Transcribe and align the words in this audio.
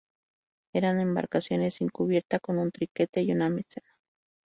Eran 0.73 0.99
embarcaciones 0.99 1.75
sin 1.75 1.89
cubierta, 1.89 2.39
con 2.39 2.57
un 2.57 2.71
trinquete 2.71 3.21
y 3.21 3.33
una 3.33 3.51
mesana. 3.51 3.95